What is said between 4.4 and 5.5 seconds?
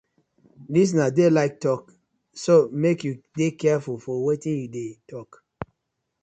yu dey tok.